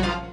Bye. 0.00 0.29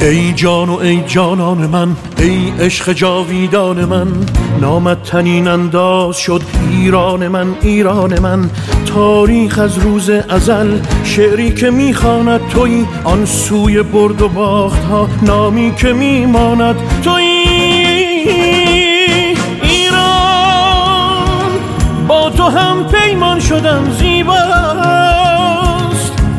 ای 0.00 0.32
جان 0.32 0.68
و 0.68 0.76
ای 0.76 1.02
جانان 1.06 1.58
من 1.58 1.96
ای 2.18 2.52
عشق 2.60 2.92
جاویدان 2.92 3.84
من 3.84 4.08
نامت 4.60 5.02
تنین 5.02 5.48
انداز 5.48 6.16
شد 6.16 6.42
ایران 6.70 7.28
من 7.28 7.54
ایران 7.62 8.18
من. 8.18 8.50
تاریخ 8.86 9.58
از 9.58 9.78
روز 9.78 10.10
ازل 10.10 10.78
شعری 11.04 11.54
که 11.54 11.70
می‌خواند 11.70 12.48
توی 12.48 12.86
آن 13.04 13.24
سوی 13.24 13.82
برد 13.82 14.22
و 14.22 14.28
باخت 14.28 14.84
ها 14.84 15.08
نامی 15.22 15.74
که 15.74 15.92
میماند 15.92 16.76
توی 17.02 17.22
ایران. 19.62 20.28
با 22.08 22.30
تو 22.30 22.42
هم 22.42 22.86
پیمان 22.88 23.40
شدم 23.40 23.90
زیباست. 23.98 24.42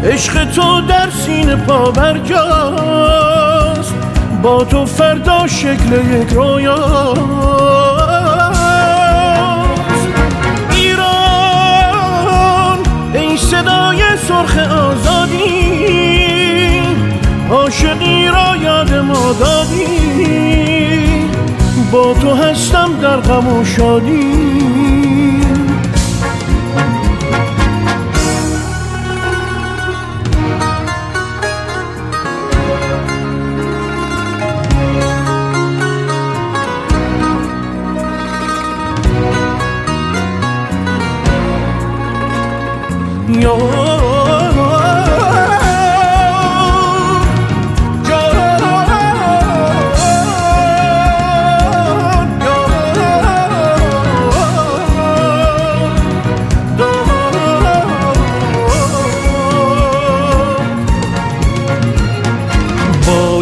عشق 0.04 0.46
تو 0.46 0.82
در 0.82 1.10
سینه 1.10 1.56
پا 1.56 1.92
برجاست. 1.92 3.39
با 4.42 4.64
تو 4.64 4.86
فردا 4.86 5.48
شکل 5.48 6.22
یک 6.22 6.30
رویا 6.34 7.14
ایران 10.72 11.90
ای 13.14 13.38
صدای 13.38 14.02
سرخ 14.28 14.58
آزادی. 14.58 15.50
عاشقی 17.52 18.28
را 18.28 18.56
یاد 18.56 18.94
ما 18.94 19.34
دادی. 19.40 19.86
با 21.92 22.14
تو 22.14 22.36
هستم 22.36 22.90
در 23.02 23.18
غم 23.18 23.48
و 23.48 23.66
شادی. 23.66 25.09
your 43.34 43.99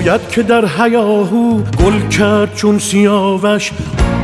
باید 0.08 0.30
که 0.30 0.44
در 0.44 0.66
حیاهو 0.66 1.62
گل 1.84 2.08
کرد 2.08 2.56
چون 2.56 2.80
سیاوش 2.80 3.72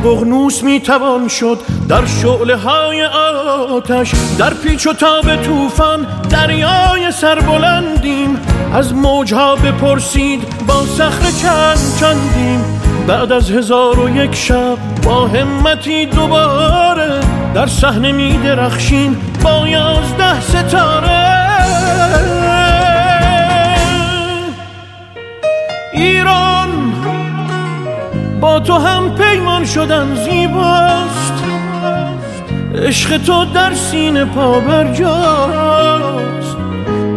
بغنوس 0.04 0.62
می‌توان 0.62 1.28
شد 1.28 1.58
در 1.88 2.06
شعله 2.06 2.56
های 2.56 3.04
آتش. 3.04 4.12
در 4.38 4.54
پیچ 4.54 4.86
و 4.86 4.92
تاب 4.92 5.36
طوفان 5.36 6.06
دریای 6.30 7.12
سربلندیم 7.12 8.38
از 8.74 8.94
موجها 8.94 9.56
بپرسید 9.56 10.42
با 10.66 10.86
صخره 10.86 11.32
چند 11.42 11.78
چندیم. 12.00 12.80
بعد 13.06 13.32
از 13.32 13.50
هزار 13.50 14.00
و 14.00 14.16
یک 14.16 14.34
شب 14.34 14.78
با 15.04 15.26
همتی 15.26 16.06
دوباره 16.06 17.20
در 17.54 17.66
صحنه 17.66 18.12
می 18.12 18.38
درخشیم 18.38 19.16
با 19.42 19.68
یازده 19.68 20.40
ستاره. 20.40 21.34
تو 28.64 28.72
هم 28.72 29.14
پیمان 29.14 29.64
شدن 29.64 30.14
زیباست. 30.14 31.32
عشق 32.74 33.18
تو 33.18 33.44
در 33.44 33.74
سینه 33.74 34.24
پا 34.24 34.60
برجاست. 34.60 36.56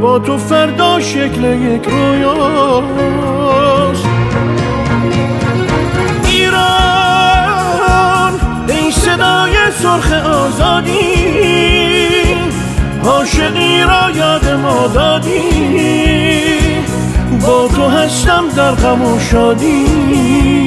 با 0.02 0.20
تو 0.20 0.38
فردا 0.38 1.00
شکل 1.00 1.44
یک 1.44 1.86
رویاست. 1.86 3.28
ایران 6.24 6.64
ای 8.68 8.92
صدای 8.92 9.54
سرخ 9.72 10.12
آزادی. 10.12 11.38
عاشقی 13.04 13.82
را 13.82 14.12
یاد 14.12 14.50
ما 14.50 14.88
دادی. 14.88 15.42
با 17.42 17.68
تو 17.68 17.88
هستم 17.88 18.44
در 18.56 18.72
غم 18.72 19.02
و 19.02 19.20
شادی. 19.20 20.67